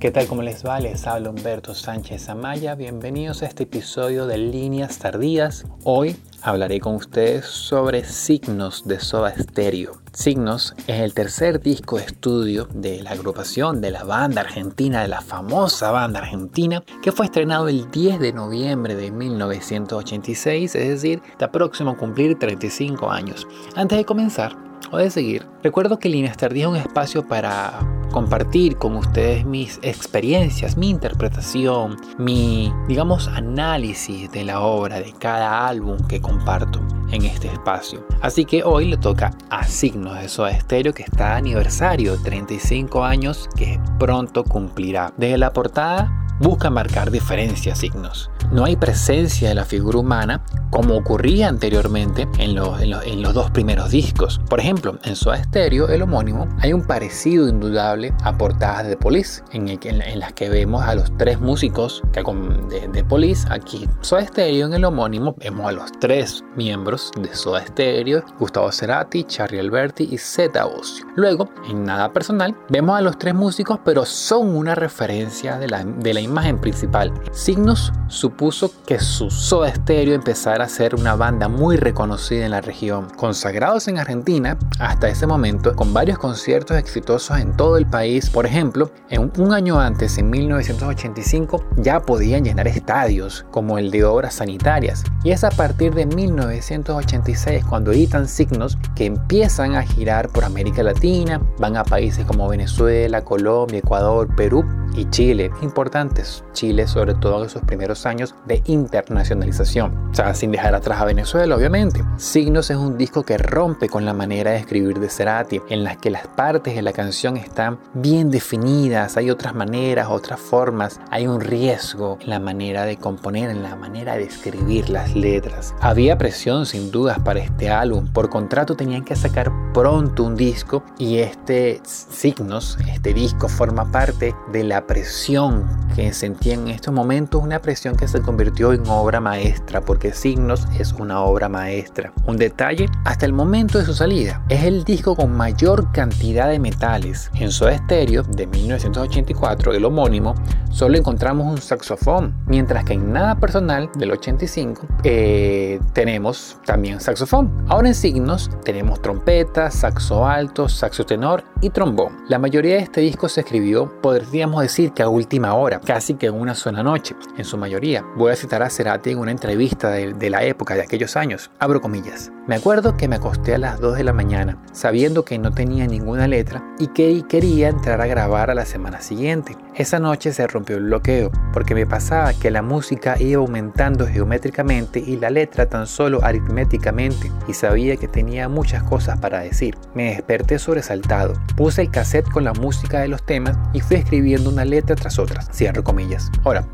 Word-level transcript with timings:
¿Qué 0.00 0.12
tal? 0.12 0.28
¿Cómo 0.28 0.42
les 0.42 0.64
va? 0.64 0.78
Les 0.78 1.08
habla 1.08 1.30
Humberto 1.30 1.74
Sánchez 1.74 2.28
Amaya. 2.28 2.76
Bienvenidos 2.76 3.42
a 3.42 3.46
este 3.46 3.64
episodio 3.64 4.28
de 4.28 4.38
Líneas 4.38 5.00
Tardías. 5.00 5.66
Hoy 5.82 6.16
hablaré 6.40 6.78
con 6.78 6.94
ustedes 6.94 7.46
sobre 7.46 8.04
Signos 8.04 8.86
de 8.86 9.00
Soda 9.00 9.34
Stereo. 9.36 10.00
Signos 10.12 10.76
es 10.86 11.00
el 11.00 11.14
tercer 11.14 11.60
disco 11.60 11.96
de 11.96 12.04
estudio 12.04 12.68
de 12.72 13.02
la 13.02 13.10
agrupación 13.10 13.80
de 13.80 13.90
la 13.90 14.04
banda 14.04 14.42
argentina, 14.42 15.02
de 15.02 15.08
la 15.08 15.20
famosa 15.20 15.90
banda 15.90 16.20
argentina, 16.20 16.84
que 17.02 17.10
fue 17.10 17.26
estrenado 17.26 17.66
el 17.66 17.90
10 17.90 18.20
de 18.20 18.32
noviembre 18.32 18.94
de 18.94 19.10
1986, 19.10 20.76
es 20.76 20.88
decir, 20.88 21.20
está 21.28 21.50
próximo 21.50 21.90
a 21.90 21.96
cumplir 21.96 22.38
35 22.38 23.10
años. 23.10 23.48
Antes 23.74 23.98
de 23.98 24.04
comenzar, 24.04 24.67
o 24.90 24.98
de 24.98 25.10
seguir, 25.10 25.46
recuerdo 25.62 25.98
que 25.98 26.08
Líneas 26.08 26.36
es 26.40 26.66
un 26.66 26.76
espacio 26.76 27.26
para 27.26 27.78
compartir 28.10 28.76
con 28.76 28.96
ustedes 28.96 29.44
mis 29.44 29.78
experiencias, 29.82 30.76
mi 30.76 30.90
interpretación, 30.90 31.96
mi, 32.18 32.72
digamos, 32.88 33.28
análisis 33.28 34.30
de 34.32 34.44
la 34.44 34.60
obra, 34.60 35.00
de 35.00 35.12
cada 35.18 35.66
álbum 35.66 35.98
que 36.08 36.20
comparto 36.20 36.80
en 37.10 37.24
este 37.24 37.48
espacio. 37.48 38.06
Así 38.20 38.44
que 38.44 38.64
hoy 38.64 38.86
le 38.86 38.96
toca 38.96 39.30
a 39.50 39.64
Signos 39.64 40.18
de 40.18 40.28
Soda 40.28 40.58
Stereo 40.58 40.94
que 40.94 41.02
está 41.02 41.36
aniversario, 41.36 42.20
35 42.22 43.04
años 43.04 43.48
que 43.56 43.80
pronto 43.98 44.44
cumplirá. 44.44 45.12
Desde 45.16 45.38
la 45.38 45.52
portada 45.52 46.27
busca 46.40 46.70
marcar 46.70 47.10
diferencias 47.10 47.78
signos. 47.78 48.30
No 48.52 48.64
hay 48.64 48.76
presencia 48.76 49.48
de 49.48 49.54
la 49.54 49.64
figura 49.64 49.98
humana 49.98 50.42
como 50.70 50.96
ocurría 50.96 51.48
anteriormente 51.48 52.28
en 52.38 52.54
los, 52.54 52.80
en 52.80 53.22
los, 53.22 53.34
dos 53.34 53.50
primeros 53.50 53.90
discos. 53.90 54.40
Por 54.48 54.60
ejemplo, 54.60 54.98
en 55.04 55.16
Soda 55.16 55.42
Stereo, 55.42 55.88
el 55.88 56.02
homónimo, 56.02 56.48
hay 56.60 56.72
un 56.72 56.82
parecido 56.82 57.48
indudable 57.48 58.12
a 58.22 58.36
portadas 58.36 58.86
de 58.86 58.96
Police, 58.96 59.42
en, 59.52 59.68
en, 59.68 60.18
las 60.18 60.32
que 60.32 60.48
vemos 60.48 60.82
a 60.82 60.94
los 60.94 61.14
tres 61.16 61.40
músicos 61.40 62.02
que, 62.12 62.22
de, 62.68 62.88
de 62.88 63.04
Police. 63.04 63.46
Aquí, 63.50 63.88
Soda 64.00 64.26
Stereo, 64.26 64.66
en 64.66 64.74
el 64.74 64.84
homónimo, 64.84 65.34
vemos 65.38 65.66
a 65.66 65.72
los 65.72 65.92
tres 66.00 66.44
miembros 66.56 67.10
de 67.20 67.34
Soda 67.34 67.64
Stereo, 67.66 68.22
Gustavo 68.38 68.70
Cerati, 68.72 69.24
Charlie 69.24 69.60
Alberti 69.60 70.08
y 70.10 70.18
Zeta 70.18 70.66
Ocio. 70.66 71.06
Luego, 71.16 71.48
en 71.68 71.84
Nada 71.84 72.12
Personal, 72.12 72.56
vemos 72.68 72.98
a 72.98 73.02
los 73.02 73.18
tres 73.18 73.34
músicos, 73.34 73.78
pero 73.84 74.04
son 74.04 74.54
una 74.56 74.74
referencia 74.74 75.58
de 75.58 75.68
la, 75.68 75.84
de 75.84 76.14
la 76.14 76.20
imagen 76.28 76.58
principal. 76.58 77.12
Signos 77.32 77.92
supuso 78.08 78.72
que 78.86 78.98
su 78.98 79.30
Soda 79.30 79.74
Stereo 79.74 80.14
empezara 80.14 80.64
a 80.64 80.68
ser 80.68 80.94
una 80.94 81.14
banda 81.14 81.48
muy 81.48 81.76
reconocida 81.76 82.44
en 82.44 82.52
la 82.52 82.60
región, 82.60 83.08
consagrados 83.16 83.88
en 83.88 83.98
Argentina 83.98 84.58
hasta 84.78 85.08
ese 85.08 85.26
momento 85.26 85.74
con 85.74 85.92
varios 85.92 86.18
conciertos 86.18 86.76
exitosos 86.76 87.38
en 87.38 87.56
todo 87.56 87.76
el 87.76 87.86
país. 87.86 88.30
Por 88.30 88.46
ejemplo, 88.46 88.90
en 89.10 89.30
un 89.38 89.52
año 89.52 89.80
antes, 89.80 90.18
en 90.18 90.30
1985, 90.30 91.64
ya 91.76 92.00
podían 92.00 92.44
llenar 92.44 92.68
estadios 92.68 93.46
como 93.50 93.78
el 93.78 93.90
de 93.90 94.04
obras 94.04 94.34
sanitarias. 94.34 95.04
Y 95.24 95.30
es 95.30 95.44
a 95.44 95.50
partir 95.50 95.94
de 95.94 96.06
1986 96.06 97.64
cuando 97.64 97.92
editan 97.92 98.28
signos 98.28 98.78
que 98.94 99.06
empiezan 99.06 99.74
a 99.74 99.82
girar 99.82 100.28
por 100.28 100.44
América 100.44 100.82
Latina, 100.82 101.40
van 101.58 101.76
a 101.76 101.84
países 101.84 102.24
como 102.24 102.48
Venezuela, 102.48 103.24
Colombia, 103.24 103.78
Ecuador, 103.78 104.34
Perú 104.36 104.64
y 104.98 105.08
Chile, 105.10 105.50
importantes. 105.62 106.44
Chile 106.52 106.88
sobre 106.88 107.14
todo 107.14 107.44
en 107.44 107.50
sus 107.50 107.62
primeros 107.62 108.04
años 108.04 108.34
de 108.46 108.62
internacionalización, 108.66 110.10
o 110.10 110.14
sea, 110.14 110.34
sin 110.34 110.50
dejar 110.50 110.74
atrás 110.74 111.00
a 111.00 111.04
Venezuela 111.04 111.54
obviamente. 111.54 112.02
Signos 112.16 112.70
es 112.70 112.76
un 112.76 112.98
disco 112.98 113.22
que 113.22 113.38
rompe 113.38 113.88
con 113.88 114.04
la 114.04 114.12
manera 114.12 114.50
de 114.50 114.58
escribir 114.58 114.98
de 114.98 115.08
Cerati, 115.08 115.60
en 115.68 115.84
las 115.84 115.98
que 115.98 116.10
las 116.10 116.26
partes 116.26 116.74
de 116.74 116.82
la 116.82 116.92
canción 116.92 117.36
están 117.36 117.78
bien 117.94 118.30
definidas, 118.30 119.16
hay 119.16 119.30
otras 119.30 119.54
maneras, 119.54 120.08
otras 120.10 120.40
formas, 120.40 121.00
hay 121.10 121.28
un 121.28 121.40
riesgo 121.40 122.18
en 122.20 122.30
la 122.30 122.40
manera 122.40 122.84
de 122.84 122.96
componer, 122.96 123.50
en 123.50 123.62
la 123.62 123.76
manera 123.76 124.16
de 124.16 124.24
escribir 124.24 124.90
las 124.90 125.14
letras. 125.14 125.74
Había 125.80 126.18
presión 126.18 126.66
sin 126.66 126.90
dudas 126.90 127.20
para 127.20 127.38
este 127.38 127.70
álbum, 127.70 128.08
por 128.12 128.28
contrato 128.28 128.74
tenían 128.74 129.04
que 129.04 129.14
sacar 129.14 129.52
pronto 129.72 130.24
un 130.24 130.34
disco 130.34 130.82
y 130.98 131.18
este 131.18 131.80
Signos, 131.84 132.78
este 132.92 133.14
disco 133.14 133.48
forma 133.48 133.90
parte 133.92 134.34
de 134.52 134.64
la 134.64 134.87
presión 134.88 135.68
que 135.94 136.12
sentía 136.12 136.54
en 136.54 136.68
estos 136.68 136.92
momentos, 136.92 137.42
una 137.42 137.60
presión 137.60 137.94
que 137.94 138.08
se 138.08 138.20
convirtió 138.22 138.72
en 138.72 138.88
obra 138.88 139.20
maestra, 139.20 139.82
porque 139.82 140.12
Signos 140.12 140.66
es 140.78 140.92
una 140.92 141.20
obra 141.20 141.48
maestra. 141.48 142.12
Un 142.26 142.38
detalle, 142.38 142.86
hasta 143.04 143.26
el 143.26 143.32
momento 143.32 143.78
de 143.78 143.84
su 143.84 143.94
salida, 143.94 144.42
es 144.48 144.64
el 144.64 144.84
disco 144.84 145.14
con 145.14 145.36
mayor 145.36 145.92
cantidad 145.92 146.48
de 146.48 146.58
metales. 146.58 147.30
En 147.34 147.50
Soda 147.50 147.76
Stereo 147.76 148.22
de 148.22 148.46
1984, 148.46 149.74
el 149.74 149.84
homónimo, 149.84 150.34
solo 150.70 150.96
encontramos 150.96 151.46
un 151.46 151.58
saxofón, 151.58 152.34
mientras 152.46 152.84
que 152.84 152.94
en 152.94 153.12
Nada 153.12 153.34
Personal 153.34 153.90
del 153.96 154.12
85 154.12 154.86
eh, 155.04 155.80
tenemos 155.92 156.58
también 156.64 157.00
saxofón. 157.00 157.52
Ahora 157.68 157.88
en 157.88 157.94
Signos 157.94 158.50
tenemos 158.64 159.02
trompeta, 159.02 159.70
saxo 159.70 160.26
alto, 160.26 160.68
saxo 160.68 161.04
tenor 161.04 161.44
y 161.60 161.70
trombón. 161.70 162.16
La 162.28 162.38
mayoría 162.38 162.76
de 162.76 162.82
este 162.82 163.02
disco 163.02 163.28
se 163.28 163.40
escribió, 163.42 163.92
podríamos 164.00 164.62
decir, 164.62 164.67
que 164.94 165.02
a 165.02 165.08
última 165.08 165.54
hora, 165.54 165.80
casi 165.80 166.14
que 166.14 166.26
en 166.26 166.34
una 166.34 166.54
sola 166.54 166.82
noche, 166.82 167.16
en 167.38 167.44
su 167.44 167.56
mayoría. 167.56 168.04
Voy 168.16 168.32
a 168.32 168.36
citar 168.36 168.62
a 168.62 168.68
Cerati 168.68 169.10
en 169.10 169.18
una 169.18 169.30
entrevista 169.30 169.90
de, 169.90 170.30
la 170.30 170.44
época 170.44 170.74
de 170.74 170.82
aquellos 170.82 171.16
años. 171.16 171.50
Abro 171.58 171.80
comillas. 171.80 172.30
Me 172.46 172.56
acuerdo 172.56 172.96
que 172.96 173.08
me 173.08 173.16
acosté 173.16 173.54
a 173.54 173.58
las 173.58 173.80
2 173.80 173.96
de 173.96 174.04
la 174.04 174.12
mañana, 174.12 174.62
sabiendo 174.72 175.24
que 175.24 175.38
no 175.38 175.52
tenía 175.52 175.86
ninguna 175.86 176.28
letra 176.28 176.62
y 176.78 176.88
que 176.88 177.24
quería 177.28 177.68
entrar 177.68 178.00
a 178.00 178.06
grabar 178.06 178.50
a 178.50 178.54
la 178.54 178.66
semana 178.66 179.00
siguiente. 179.00 179.56
Esa 179.74 179.98
noche 179.98 180.32
se 180.32 180.46
rompió 180.46 180.76
el 180.76 180.84
bloqueo, 180.84 181.30
porque 181.52 181.74
me 181.74 181.86
pasaba 181.86 182.32
que 182.34 182.50
la 182.50 182.62
música 182.62 183.16
iba 183.18 183.40
aumentando 183.40 184.06
geométricamente 184.06 184.98
y 184.98 185.16
la 185.16 185.30
letra 185.30 185.66
tan 185.66 185.86
solo 185.86 186.20
aritméticamente, 186.22 187.30
y 187.46 187.54
sabía 187.54 187.96
que 187.96 188.08
tenía 188.08 188.48
muchas 188.48 188.82
cosas 188.82 189.18
para 189.18 189.40
decir. 189.40 189.76
Me 189.94 190.10
desperté 190.10 190.58
sobresaltado, 190.58 191.34
puse 191.56 191.82
el 191.82 191.90
cassette 191.90 192.28
con 192.30 192.44
la 192.44 192.52
música 192.54 193.00
de 193.00 193.08
los 193.08 193.22
temas 193.22 193.56
y 193.72 193.80
fui 193.80 193.96
escribiendo 193.96 194.50
una 194.58 194.64
letra 194.64 194.96
tras 194.96 195.20
otra, 195.20 195.40
cierro 195.52 195.84
comillas. 195.84 196.32
Ahora, 196.42 196.66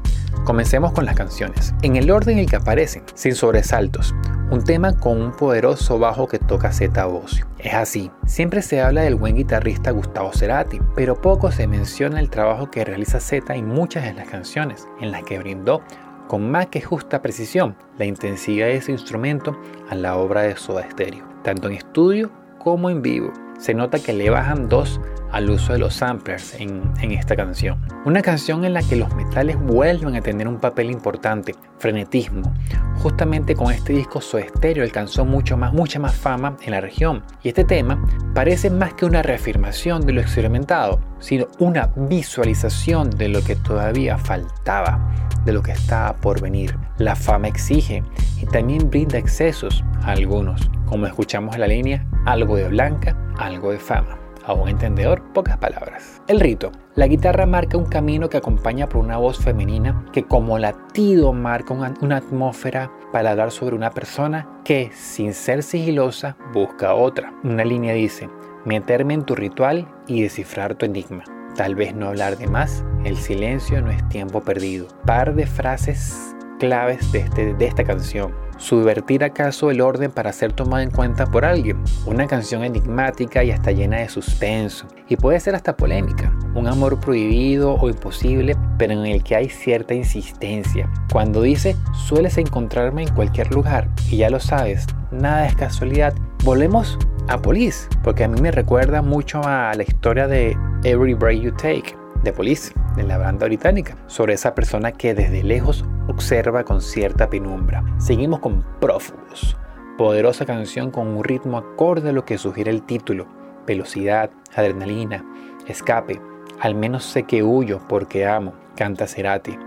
comencemos 0.46 0.92
con 0.92 1.04
las 1.04 1.16
canciones, 1.16 1.74
en 1.82 1.96
el 1.96 2.10
orden 2.10 2.38
en 2.38 2.46
que 2.46 2.56
aparecen, 2.56 3.02
sin 3.14 3.34
sobresaltos. 3.34 4.14
Un 4.50 4.64
tema 4.64 4.98
con 4.98 5.20
un 5.20 5.32
poderoso 5.32 5.98
bajo 5.98 6.26
que 6.26 6.38
toca 6.38 6.72
Zeta 6.72 7.04
Bocio. 7.04 7.46
Es 7.58 7.74
así, 7.74 8.10
siempre 8.26 8.62
se 8.62 8.80
habla 8.80 9.02
del 9.02 9.16
buen 9.16 9.36
guitarrista 9.36 9.90
Gustavo 9.90 10.32
Cerati, 10.32 10.80
pero 10.94 11.20
poco 11.20 11.52
se 11.52 11.66
menciona 11.66 12.20
el 12.20 12.30
trabajo 12.30 12.70
que 12.70 12.86
realiza 12.86 13.20
Zeta 13.20 13.54
en 13.54 13.68
muchas 13.68 14.04
de 14.04 14.14
las 14.14 14.28
canciones, 14.28 14.88
en 15.02 15.12
las 15.12 15.22
que 15.24 15.38
brindó 15.38 15.82
con 16.26 16.50
más 16.50 16.68
que 16.68 16.80
justa 16.80 17.20
precisión 17.20 17.76
la 17.98 18.06
intensidad 18.06 18.68
de 18.68 18.76
ese 18.76 18.92
instrumento 18.92 19.60
a 19.90 19.94
la 19.94 20.16
obra 20.16 20.40
de 20.40 20.56
Soda 20.56 20.88
Stereo, 20.90 21.26
tanto 21.42 21.68
en 21.68 21.74
estudio 21.74 22.30
como 22.58 22.88
en 22.88 23.02
vivo. 23.02 23.30
Se 23.58 23.74
nota 23.74 23.98
que 23.98 24.14
le 24.14 24.30
bajan 24.30 24.70
dos 24.70 25.00
al 25.34 25.50
uso 25.50 25.72
de 25.72 25.80
los 25.80 25.94
samplers 25.94 26.54
en, 26.60 26.94
esta 27.10 27.34
canción. 27.34 27.80
Una 28.04 28.22
canción 28.22 28.64
en 28.64 28.72
la 28.72 28.82
que 28.82 28.94
los 28.94 29.12
metales 29.16 29.58
vuelven 29.60 30.14
a 30.14 30.20
tener 30.20 30.46
un 30.46 30.60
papel 30.60 30.90
importante, 30.92 31.56
frenetismo. 31.78 32.54
Justamente 33.02 33.56
con 33.56 33.72
este 33.72 33.94
disco 33.94 34.20
Soda 34.20 34.44
Stereo 34.48 34.84
alcanzó 34.84 35.24
mucho 35.24 35.56
más, 35.56 35.72
mucha 35.72 35.98
más 35.98 36.14
fama 36.14 36.56
en 36.62 36.70
la 36.70 36.80
región. 36.80 37.24
Y 37.42 37.48
este 37.48 37.64
tema 37.64 38.00
parece 38.32 38.70
más 38.70 38.94
que 38.94 39.06
una 39.06 39.22
reafirmación 39.22 40.06
de 40.06 40.12
lo 40.12 40.20
experimentado, 40.20 41.00
sino 41.18 41.48
una 41.58 41.90
visualización 41.96 43.10
de 43.10 43.28
lo 43.28 43.42
que 43.42 43.56
todavía 43.56 44.16
faltaba, 44.16 45.12
de 45.44 45.52
lo 45.52 45.62
que 45.62 45.72
estaba 45.72 46.14
por 46.14 46.40
venir. 46.40 46.78
La 46.98 47.16
fama 47.16 47.48
exige 47.48 48.04
y 48.40 48.46
también 48.46 48.88
brinda 48.88 49.18
excesos 49.18 49.82
a 50.02 50.12
algunos, 50.12 50.70
como 50.86 51.08
escuchamos 51.08 51.56
en 51.56 51.60
la 51.60 51.66
línea, 51.66 52.06
algo 52.24 52.56
de 52.56 52.68
blanca, 52.68 53.16
algo 53.36 53.72
de 53.72 53.80
fama. 53.80 54.23
A 54.46 54.52
un 54.52 54.68
entendedor, 54.68 55.22
pocas 55.32 55.56
palabras. 55.56 56.20
El 56.28 56.38
rito. 56.38 56.70
La 56.96 57.06
guitarra 57.06 57.46
marca 57.46 57.78
un 57.78 57.86
camino 57.86 58.28
que 58.28 58.36
acompaña 58.36 58.88
por 58.88 59.00
una 59.00 59.16
voz 59.16 59.38
femenina 59.38 60.04
que 60.12 60.24
como 60.24 60.58
latido 60.58 61.32
marca 61.32 61.72
una, 61.72 62.16
atmósfera 62.16 62.92
para 63.10 63.30
hablar 63.30 63.50
sobre 63.50 63.74
una 63.74 63.90
persona 63.90 64.46
que, 64.62 64.90
sin 64.92 65.32
ser 65.32 65.62
sigilosa, 65.62 66.36
busca 66.52 66.94
otra. 66.94 67.32
Una 67.42 67.64
línea 67.64 67.94
dice, 67.94 68.28
meterme 68.66 69.14
en 69.14 69.24
tu 69.24 69.34
ritual 69.34 69.88
y 70.06 70.22
descifrar 70.22 70.74
tu 70.74 70.84
enigma. 70.84 71.24
Tal 71.56 71.74
vez 71.74 71.94
no 71.94 72.08
hablar 72.08 72.36
de 72.36 72.46
más, 72.46 72.84
el 73.04 73.16
silencio 73.16 73.80
no 73.80 73.90
es 73.90 74.06
tiempo 74.10 74.42
perdido. 74.42 74.88
Par 75.06 75.34
de 75.34 75.46
frases 75.46 76.36
claves 76.58 77.10
de, 77.12 77.20
este, 77.20 77.54
de 77.54 77.66
esta 77.66 77.84
canción 77.84 78.43
subvertir 78.64 79.22
acaso 79.22 79.70
el 79.70 79.82
orden 79.82 80.10
para 80.10 80.32
ser 80.32 80.52
tomado 80.52 80.82
en 80.82 80.90
cuenta 80.90 81.26
por 81.26 81.44
alguien. 81.44 81.76
Una 82.06 82.26
canción 82.26 82.64
enigmática 82.64 83.44
y 83.44 83.50
hasta 83.50 83.72
llena 83.72 83.98
de 83.98 84.08
suspenso. 84.08 84.86
Y 85.08 85.16
puede 85.16 85.38
ser 85.38 85.54
hasta 85.54 85.76
polémica. 85.76 86.32
Un 86.54 86.66
amor 86.66 86.98
prohibido 86.98 87.74
o 87.74 87.88
imposible, 87.90 88.56
pero 88.78 88.94
en 88.94 89.04
el 89.04 89.22
que 89.22 89.36
hay 89.36 89.48
cierta 89.50 89.94
insistencia. 89.94 90.90
Cuando 91.12 91.42
dice, 91.42 91.76
sueles 92.06 92.38
encontrarme 92.38 93.02
en 93.02 93.14
cualquier 93.14 93.52
lugar. 93.52 93.88
Y 94.10 94.16
ya 94.16 94.30
lo 94.30 94.40
sabes, 94.40 94.86
nada 95.12 95.46
es 95.46 95.54
casualidad. 95.54 96.14
Volvemos 96.42 96.98
a 97.28 97.40
Police, 97.40 97.88
porque 98.02 98.24
a 98.24 98.28
mí 98.28 98.40
me 98.40 98.50
recuerda 98.50 99.02
mucho 99.02 99.42
a 99.44 99.74
la 99.74 99.82
historia 99.82 100.26
de 100.26 100.56
Every 100.84 101.14
Break 101.14 101.40
You 101.40 101.52
Take 101.52 102.03
de 102.24 102.32
Police, 102.32 102.72
de 102.96 103.04
la 103.04 103.18
banda 103.18 103.46
británica, 103.46 103.96
sobre 104.06 104.34
esa 104.34 104.54
persona 104.54 104.92
que 104.92 105.14
desde 105.14 105.42
lejos 105.42 105.84
observa 106.08 106.64
con 106.64 106.80
cierta 106.80 107.28
penumbra. 107.28 107.84
Seguimos 107.98 108.40
con 108.40 108.64
Prófugos, 108.80 109.56
poderosa 109.96 110.46
canción 110.46 110.90
con 110.90 111.06
un 111.06 111.22
ritmo 111.22 111.58
acorde 111.58 112.08
a 112.08 112.12
lo 112.12 112.24
que 112.24 112.38
sugiere 112.38 112.70
el 112.70 112.82
título, 112.82 113.26
velocidad, 113.66 114.30
adrenalina, 114.54 115.24
escape, 115.68 116.20
al 116.60 116.74
menos 116.74 117.04
sé 117.04 117.24
que 117.24 117.42
huyo 117.42 117.80
porque 117.88 118.26
amo, 118.26 118.54
canta 118.74 119.06
Cerati. 119.06 119.58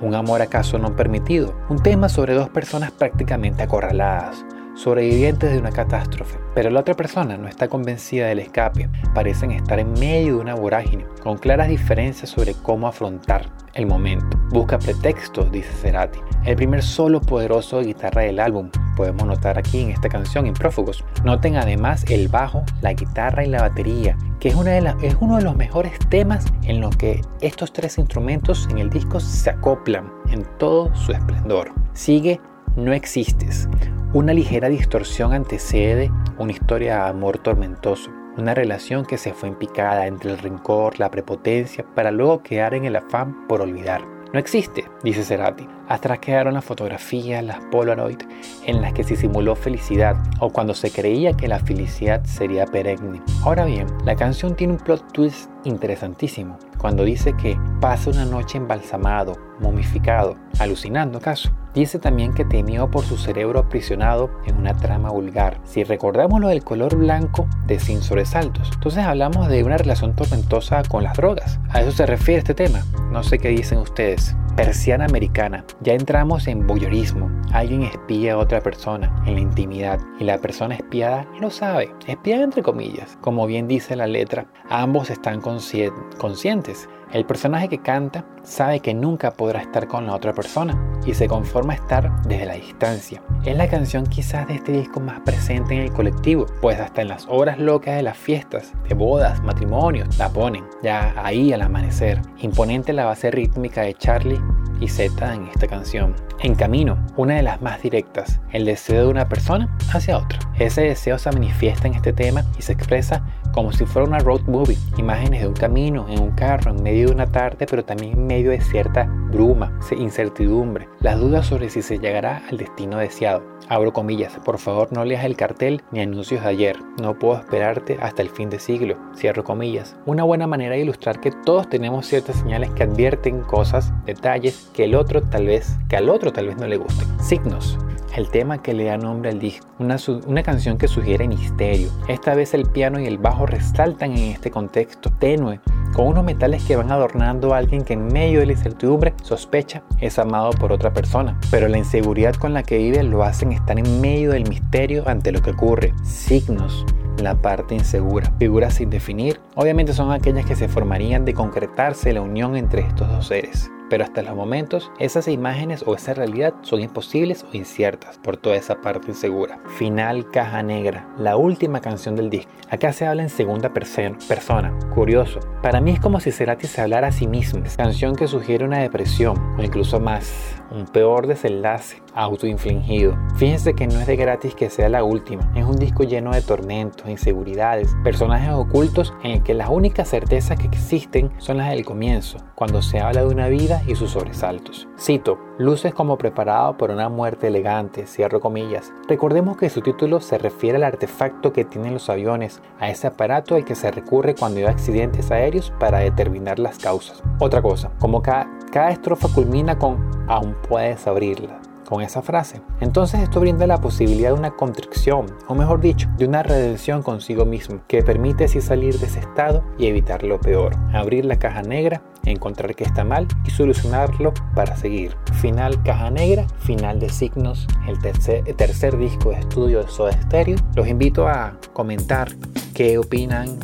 Un 0.00 0.14
amor 0.14 0.42
acaso 0.42 0.78
no 0.78 0.96
permitido, 0.96 1.54
un 1.68 1.82
tema 1.82 2.08
sobre 2.08 2.34
dos 2.34 2.48
personas 2.48 2.90
prácticamente 2.92 3.62
acorraladas, 3.62 4.44
sobrevivientes 4.74 5.52
de 5.52 5.58
una 5.58 5.70
catástrofe, 5.70 6.38
pero 6.54 6.70
la 6.70 6.80
otra 6.80 6.94
persona 6.94 7.36
no 7.36 7.48
está 7.48 7.68
convencida 7.68 8.26
del 8.26 8.40
escape, 8.40 8.88
parecen 9.14 9.52
estar 9.52 9.78
en 9.78 9.92
medio 9.94 10.36
de 10.36 10.40
una 10.40 10.54
vorágine, 10.54 11.06
con 11.22 11.38
claras 11.38 11.68
diferencias 11.68 12.30
sobre 12.30 12.54
cómo 12.54 12.86
afrontar 12.86 13.50
el 13.74 13.86
momento. 13.86 14.38
Busca 14.50 14.78
pretextos, 14.78 15.50
dice 15.50 15.70
Cerati. 15.72 16.18
El 16.44 16.56
primer 16.56 16.82
solo 16.82 17.20
poderoso 17.20 17.78
de 17.78 17.86
guitarra 17.86 18.22
del 18.22 18.38
álbum, 18.38 18.70
podemos 18.96 19.26
notar 19.26 19.58
aquí 19.58 19.82
en 19.82 19.90
esta 19.90 20.08
canción, 20.08 20.46
en 20.46 20.54
Prófugos. 20.54 21.04
Noten 21.24 21.56
además 21.56 22.04
el 22.08 22.28
bajo, 22.28 22.64
la 22.80 22.92
guitarra 22.92 23.44
y 23.44 23.48
la 23.48 23.62
batería, 23.62 24.16
que 24.40 24.48
es, 24.48 24.56
es 25.02 25.16
uno 25.20 25.36
de 25.36 25.42
los 25.42 25.56
mejores 25.56 25.98
temas 26.08 26.44
en 26.62 26.80
los 26.80 26.96
que 26.96 27.20
estos 27.40 27.72
tres 27.72 27.98
instrumentos 27.98 28.68
en 28.70 28.78
el 28.78 28.90
disco 28.90 29.20
se 29.20 29.50
acoplan 29.50 30.12
en 30.30 30.44
todo 30.58 30.94
su 30.94 31.12
esplendor. 31.12 31.72
Sigue 31.92 32.40
No 32.76 32.92
existes. 32.92 33.68
Una 34.14 34.32
ligera 34.32 34.68
distorsión 34.68 35.32
antecede 35.32 36.08
una 36.38 36.52
historia 36.52 37.02
de 37.02 37.10
amor 37.10 37.38
tormentoso, 37.38 38.12
una 38.36 38.54
relación 38.54 39.04
que 39.04 39.18
se 39.18 39.34
fue 39.34 39.48
en 39.48 39.56
picada 39.56 40.06
entre 40.06 40.30
el 40.30 40.38
rencor, 40.38 41.00
la 41.00 41.10
prepotencia, 41.10 41.84
para 41.96 42.12
luego 42.12 42.40
quedar 42.40 42.74
en 42.74 42.84
el 42.84 42.94
afán 42.94 43.48
por 43.48 43.60
olvidar. 43.60 44.02
No 44.32 44.38
existe, 44.38 44.84
dice 45.02 45.24
Cerati. 45.24 45.66
Atrás 45.88 46.20
quedaron 46.20 46.54
las 46.54 46.64
fotografías, 46.64 47.42
las 47.42 47.58
Polaroid, 47.72 48.20
en 48.66 48.82
las 48.82 48.92
que 48.92 49.02
se 49.02 49.16
simuló 49.16 49.56
felicidad 49.56 50.16
o 50.38 50.50
cuando 50.50 50.74
se 50.74 50.92
creía 50.92 51.32
que 51.32 51.48
la 51.48 51.58
felicidad 51.58 52.24
sería 52.24 52.66
perenne. 52.66 53.20
Ahora 53.42 53.64
bien, 53.64 53.88
la 54.04 54.14
canción 54.14 54.54
tiene 54.54 54.74
un 54.74 54.78
plot 54.78 55.12
twist 55.12 55.50
interesantísimo 55.64 56.56
cuando 56.78 57.02
dice 57.02 57.32
que 57.36 57.58
pasa 57.80 58.10
una 58.10 58.26
noche 58.26 58.58
embalsamado, 58.58 59.36
momificado, 59.58 60.36
alucinando 60.60 61.18
acaso. 61.18 61.50
Dice 61.74 61.98
también 61.98 62.32
que 62.32 62.44
temió 62.44 62.88
por 62.88 63.04
su 63.04 63.16
cerebro 63.16 63.58
aprisionado 63.58 64.30
en 64.46 64.56
una 64.56 64.74
trama 64.74 65.10
vulgar. 65.10 65.60
Si 65.64 65.82
recordamos 65.82 66.40
lo 66.40 66.48
del 66.48 66.62
color 66.62 66.96
blanco 66.96 67.48
de 67.66 67.80
Sin 67.80 68.00
Sobresaltos, 68.00 68.70
entonces 68.74 69.04
hablamos 69.04 69.48
de 69.48 69.64
una 69.64 69.76
relación 69.76 70.14
tormentosa 70.14 70.82
con 70.84 71.02
las 71.02 71.16
drogas. 71.16 71.58
A 71.70 71.80
eso 71.80 71.90
se 71.90 72.06
refiere 72.06 72.38
este 72.38 72.54
tema. 72.54 72.84
No 73.10 73.24
sé 73.24 73.38
qué 73.38 73.48
dicen 73.48 73.78
ustedes. 73.78 74.36
Persiana 74.54 75.06
americana. 75.06 75.64
Ya 75.80 75.94
entramos 75.94 76.46
en 76.46 76.64
voyeurismo. 76.64 77.28
Alguien 77.52 77.82
espía 77.82 78.34
a 78.34 78.38
otra 78.38 78.60
persona 78.60 79.12
en 79.26 79.34
la 79.34 79.40
intimidad 79.40 79.98
y 80.20 80.24
la 80.24 80.38
persona 80.38 80.76
espiada 80.76 81.26
no 81.40 81.50
sabe. 81.50 81.92
Espiada 82.06 82.44
entre 82.44 82.62
comillas. 82.62 83.18
Como 83.20 83.48
bien 83.48 83.66
dice 83.66 83.96
la 83.96 84.06
letra, 84.06 84.46
ambos 84.70 85.10
están 85.10 85.40
conscientes 85.40 86.88
el 87.14 87.24
personaje 87.24 87.68
que 87.68 87.78
canta 87.78 88.24
sabe 88.42 88.80
que 88.80 88.92
nunca 88.92 89.30
podrá 89.30 89.60
estar 89.60 89.86
con 89.86 90.06
la 90.06 90.16
otra 90.16 90.32
persona 90.32 90.76
y 91.06 91.14
se 91.14 91.28
conforma 91.28 91.74
a 91.74 91.76
estar 91.76 92.22
desde 92.22 92.46
la 92.46 92.54
distancia. 92.54 93.22
Es 93.44 93.56
la 93.56 93.68
canción 93.68 94.06
quizás 94.06 94.46
de 94.48 94.54
este 94.54 94.72
disco 94.72 95.00
más 95.00 95.20
presente 95.20 95.74
en 95.74 95.82
el 95.82 95.92
colectivo, 95.92 96.46
pues 96.60 96.78
hasta 96.80 97.02
en 97.02 97.08
las 97.08 97.26
horas 97.28 97.58
locas 97.58 97.96
de 97.96 98.02
las 98.02 98.16
fiestas, 98.16 98.72
de 98.88 98.94
bodas, 98.94 99.42
matrimonios, 99.42 100.16
la 100.18 100.28
ponen, 100.28 100.64
ya 100.82 101.14
ahí 101.16 101.52
al 101.52 101.62
amanecer. 101.62 102.20
Imponente 102.38 102.92
la 102.92 103.04
base 103.04 103.30
rítmica 103.30 103.82
de 103.82 103.94
Charlie 103.94 104.40
y 104.80 104.88
Z 104.88 105.34
en 105.34 105.46
esta 105.46 105.66
canción. 105.66 106.14
En 106.40 106.54
camino, 106.54 106.98
una 107.16 107.36
de 107.36 107.42
las 107.42 107.62
más 107.62 107.80
directas, 107.82 108.40
el 108.52 108.64
deseo 108.64 109.02
de 109.02 109.08
una 109.08 109.28
persona 109.28 109.76
hacia 109.92 110.18
otra. 110.18 110.38
Ese 110.58 110.82
deseo 110.82 111.18
se 111.18 111.30
manifiesta 111.30 111.86
en 111.88 111.94
este 111.94 112.12
tema 112.12 112.44
y 112.58 112.62
se 112.62 112.72
expresa 112.72 113.24
como 113.52 113.72
si 113.72 113.86
fuera 113.86 114.08
una 114.08 114.18
road 114.18 114.42
movie, 114.42 114.76
imágenes 114.98 115.42
de 115.42 115.48
un 115.48 115.54
camino, 115.54 116.06
en 116.08 116.20
un 116.20 116.32
carro, 116.32 116.72
en 116.72 116.82
medio 116.82 117.06
de 117.08 117.14
una 117.14 117.26
tarde, 117.26 117.66
pero 117.70 117.84
también 117.84 118.14
en 118.14 118.26
medio 118.26 118.50
de 118.50 118.60
cierta 118.60 119.06
bruma, 119.34 119.76
incertidumbre, 119.98 120.88
las 121.00 121.18
dudas 121.18 121.46
sobre 121.46 121.68
si 121.68 121.82
se 121.82 121.98
llegará 121.98 122.42
al 122.48 122.56
destino 122.56 122.98
deseado. 122.98 123.42
Abro 123.68 123.92
comillas, 123.92 124.38
por 124.44 124.58
favor 124.58 124.92
no 124.92 125.04
leas 125.04 125.24
el 125.24 125.36
cartel 125.36 125.82
ni 125.90 126.00
anuncios 126.00 126.42
de 126.42 126.48
ayer, 126.48 126.76
no 127.02 127.18
puedo 127.18 127.38
esperarte 127.38 127.98
hasta 128.00 128.22
el 128.22 128.30
fin 128.30 128.48
de 128.48 128.58
siglo. 128.58 128.96
Cierro 129.16 129.42
comillas. 129.42 129.96
Una 130.06 130.22
buena 130.22 130.46
manera 130.46 130.76
de 130.76 130.82
ilustrar 130.82 131.20
que 131.20 131.32
todos 131.32 131.68
tenemos 131.68 132.06
ciertas 132.06 132.36
señales 132.36 132.70
que 132.70 132.84
advierten 132.84 133.40
cosas, 133.42 133.92
detalles 134.06 134.70
que 134.72 134.84
el 134.84 134.94
otro 134.94 135.20
tal 135.20 135.46
vez, 135.46 135.78
que 135.88 135.96
al 135.96 136.08
otro 136.08 136.32
tal 136.32 136.48
vez 136.48 136.56
no 136.56 136.66
le 136.66 136.76
gusten. 136.76 137.08
Signos 137.20 137.78
el 138.16 138.30
tema 138.30 138.62
que 138.62 138.74
le 138.74 138.84
da 138.84 138.96
nombre 138.96 139.30
al 139.30 139.40
disco, 139.40 139.66
una, 139.80 139.96
una, 140.26 140.42
canción 140.44 140.78
que 140.78 140.86
sugiere 140.86 141.26
misterio. 141.26 141.88
Esta 142.06 142.36
vez 142.36 142.54
el 142.54 142.66
piano 142.66 143.00
y 143.00 143.06
el 143.06 143.18
bajo 143.18 143.44
resaltan 143.44 144.12
en 144.12 144.30
este 144.30 144.52
contexto 144.52 145.10
tenue, 145.18 145.58
con 145.94 146.08
unos 146.08 146.24
metales 146.24 146.62
que 146.64 146.76
van 146.76 146.90
adornando 146.90 147.54
a 147.54 147.58
alguien 147.58 147.84
que 147.84 147.94
en 147.94 148.06
medio 148.06 148.40
de 148.40 148.46
la 148.46 148.52
incertidumbre 148.52 149.14
sospecha 149.22 149.82
es 150.00 150.18
amado 150.18 150.50
por 150.50 150.72
otra 150.72 150.92
persona, 150.92 151.38
pero 151.50 151.68
la 151.68 151.78
inseguridad 151.78 152.34
con 152.34 152.52
la 152.52 152.62
que 152.62 152.78
vive 152.78 153.02
lo 153.02 153.22
hacen 153.22 153.52
estar 153.52 153.78
en 153.78 154.00
medio 154.00 154.32
del 154.32 154.48
misterio 154.48 155.08
ante 155.08 155.32
lo 155.32 155.40
que 155.40 155.52
ocurre. 155.52 155.94
Signos 156.02 156.84
la 157.22 157.36
parte 157.36 157.74
insegura. 157.74 158.32
Figuras 158.38 158.74
sin 158.74 158.90
definir, 158.90 159.40
obviamente 159.54 159.92
son 159.92 160.10
aquellas 160.10 160.44
que 160.44 160.56
se 160.56 160.68
formarían 160.68 161.24
de 161.24 161.32
concretarse 161.32 162.12
la 162.12 162.20
unión 162.20 162.56
entre 162.56 162.82
estos 162.82 163.08
dos 163.08 163.28
seres 163.28 163.70
pero 163.90 164.04
hasta 164.04 164.22
los 164.22 164.34
momentos 164.34 164.90
esas 164.98 165.28
imágenes 165.28 165.84
o 165.86 165.94
esa 165.94 166.14
realidad 166.14 166.54
son 166.62 166.80
imposibles 166.80 167.44
o 167.44 167.56
inciertas 167.56 168.18
por 168.18 168.36
toda 168.36 168.56
esa 168.56 168.80
parte 168.80 169.08
insegura. 169.08 169.58
Final 169.78 170.30
Caja 170.30 170.62
Negra, 170.62 171.08
la 171.18 171.36
última 171.36 171.80
canción 171.80 172.16
del 172.16 172.30
disco. 172.30 172.50
Acá 172.70 172.92
se 172.92 173.06
habla 173.06 173.22
en 173.22 173.30
segunda 173.30 173.72
persona, 173.72 174.76
curioso. 174.94 175.40
Para 175.62 175.80
mí 175.80 175.92
es 175.92 176.00
como 176.00 176.20
si 176.20 176.32
Cerati 176.32 176.66
se 176.66 176.80
hablara 176.80 177.08
a 177.08 177.12
sí 177.12 177.26
mismo, 177.26 177.62
canción 177.76 178.16
que 178.16 178.26
sugiere 178.26 178.64
una 178.64 178.78
depresión 178.78 179.36
o 179.58 179.62
incluso 179.62 180.00
más, 180.00 180.62
un 180.70 180.86
peor 180.86 181.26
desenlace 181.26 182.02
autoinfligido. 182.14 183.16
Fíjense 183.36 183.74
que 183.74 183.86
no 183.86 184.00
es 184.00 184.06
de 184.06 184.16
gratis 184.16 184.54
que 184.54 184.70
sea 184.70 184.88
la 184.88 185.04
última, 185.04 185.50
es 185.54 185.64
un 185.64 185.76
disco 185.76 186.04
lleno 186.04 186.32
de 186.32 186.42
tormentos, 186.42 187.08
inseguridades, 187.08 187.94
personajes 188.02 188.50
ocultos 188.50 189.12
en 189.22 189.32
el 189.32 189.42
que 189.42 189.54
las 189.54 189.68
únicas 189.68 190.08
certezas 190.08 190.58
que 190.58 190.66
existen 190.66 191.30
son 191.38 191.58
las 191.58 191.70
del 191.70 191.84
comienzo, 191.84 192.38
cuando 192.54 192.82
se 192.82 193.00
habla 193.00 193.22
de 193.22 193.28
una 193.28 193.48
vida 193.48 193.73
y 193.86 193.94
sus 193.94 194.10
sobresaltos. 194.10 194.88
Cito, 194.98 195.38
luces 195.58 195.94
como 195.94 196.18
preparado 196.18 196.76
por 196.76 196.90
una 196.90 197.08
muerte 197.08 197.48
elegante, 197.48 198.06
cierro 198.06 198.40
comillas. 198.40 198.92
Recordemos 199.08 199.56
que 199.56 199.70
su 199.70 199.80
título 199.80 200.20
se 200.20 200.38
refiere 200.38 200.76
al 200.76 200.84
artefacto 200.84 201.52
que 201.52 201.64
tienen 201.64 201.94
los 201.94 202.08
aviones, 202.08 202.60
a 202.78 202.90
ese 202.90 203.06
aparato 203.06 203.54
al 203.54 203.64
que 203.64 203.74
se 203.74 203.90
recurre 203.90 204.34
cuando 204.34 204.60
hay 204.60 204.66
accidentes 204.66 205.30
aéreos 205.30 205.72
para 205.78 205.98
determinar 205.98 206.58
las 206.58 206.78
causas. 206.78 207.22
Otra 207.38 207.62
cosa, 207.62 207.90
como 207.98 208.22
cada, 208.22 208.48
cada 208.72 208.90
estrofa 208.90 209.28
culmina 209.34 209.78
con 209.78 209.98
aún 210.28 210.56
puedes 210.68 211.06
abrirla 211.06 211.60
con 211.84 212.02
esa 212.02 212.22
frase. 212.22 212.60
Entonces 212.80 213.20
esto 213.20 213.40
brinda 213.40 213.66
la 213.66 213.80
posibilidad 213.80 214.30
de 214.30 214.38
una 214.38 214.52
contrición, 214.52 215.26
o 215.48 215.54
mejor 215.54 215.80
dicho, 215.80 216.08
de 216.16 216.26
una 216.26 216.42
redención 216.42 217.02
consigo 217.02 217.44
mismo, 217.44 217.80
que 217.88 218.02
permite 218.02 218.44
así 218.44 218.60
salir 218.60 218.98
de 218.98 219.06
ese 219.06 219.20
estado 219.20 219.64
y 219.78 219.86
evitar 219.86 220.22
lo 220.22 220.40
peor. 220.40 220.76
Abrir 220.92 221.24
la 221.24 221.38
caja 221.38 221.62
negra, 221.62 222.02
encontrar 222.24 222.74
que 222.74 222.84
está 222.84 223.04
mal 223.04 223.26
y 223.46 223.50
solucionarlo 223.50 224.32
para 224.54 224.76
seguir. 224.76 225.16
Final 225.40 225.82
caja 225.82 226.10
negra, 226.10 226.46
final 226.58 226.98
de 227.00 227.08
signos, 227.08 227.66
el 227.86 227.98
tercer, 228.00 228.44
tercer 228.56 228.96
disco 228.96 229.30
de 229.30 229.40
estudio 229.40 229.82
de 229.82 229.88
Soda 229.88 230.12
Stereo. 230.12 230.56
Los 230.74 230.88
invito 230.88 231.28
a 231.28 231.58
comentar 231.72 232.28
qué 232.74 232.98
opinan 232.98 233.58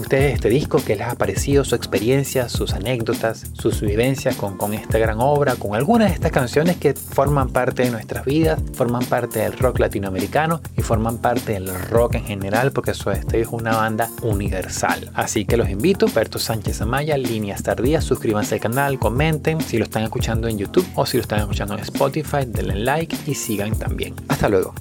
ustedes 0.00 0.24
de 0.24 0.32
este 0.32 0.48
disco, 0.48 0.80
qué 0.84 0.96
les 0.96 1.06
ha 1.06 1.14
parecido, 1.14 1.64
su 1.64 1.74
experiencia, 1.74 2.48
sus 2.48 2.72
anécdotas, 2.72 3.46
sus 3.52 3.80
vivencias 3.80 4.36
con, 4.36 4.56
con 4.56 4.74
esta 4.74 4.98
gran 4.98 5.20
obra, 5.20 5.54
con 5.56 5.74
algunas 5.74 6.08
de 6.08 6.14
estas 6.14 6.32
canciones 6.32 6.76
que 6.76 6.94
forman 6.94 7.50
parte 7.50 7.84
de 7.84 7.90
nuestras 7.90 8.24
vidas, 8.24 8.60
forman 8.74 9.04
parte 9.04 9.40
del 9.40 9.56
rock 9.58 9.78
latinoamericano 9.78 10.60
y 10.76 10.82
forman 10.82 11.18
parte 11.18 11.52
del 11.52 11.68
rock 11.88 12.16
en 12.16 12.24
general, 12.24 12.72
porque 12.72 12.94
Soda 12.94 13.20
Stereo 13.20 13.42
es 13.42 13.48
una 13.48 13.76
banda 13.76 14.10
universal. 14.22 15.10
Así 15.14 15.44
que 15.44 15.56
los 15.56 15.68
invito, 15.70 16.06
Berto 16.06 16.38
Sánchez 16.38 16.80
Amaya, 16.80 17.16
Líneas 17.16 17.62
Tardías, 17.62 18.04
suscríbanse 18.04 18.56
al 18.56 18.60
canal, 18.60 18.98
comenten 18.98 19.60
si 19.60 19.78
lo 19.78 19.84
están 19.84 20.02
escuchando 20.02 20.48
en 20.48 20.58
YouTube 20.58 20.86
o 20.94 21.06
si 21.06 21.16
lo 21.16 21.22
están 21.22 21.40
escuchando 21.40 21.74
en 21.74 21.80
Spotify, 21.80 22.44
denle 22.46 22.76
like 22.76 23.16
y 23.26 23.34
sigan 23.34 23.78
también. 23.78 24.14
Hasta 24.28 24.48
luego. 24.48 24.74